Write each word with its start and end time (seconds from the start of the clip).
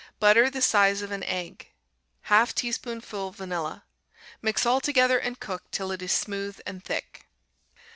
Butter 0.19 0.49
the 0.49 0.63
size 0.63 1.03
of 1.03 1.11
an 1.11 1.21
egg. 1.25 1.67
1/2 2.29 2.55
teaspoonful 2.55 3.33
vanilla. 3.33 3.83
Mix 4.41 4.65
all 4.65 4.81
together 4.81 5.19
and 5.19 5.39
cook 5.39 5.69
till 5.69 5.91
it 5.91 6.01
is 6.01 6.11
smooth 6.11 6.59
and 6.65 6.83
thick. 6.83 7.27